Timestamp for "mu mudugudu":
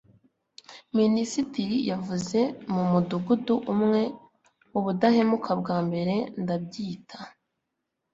2.73-3.55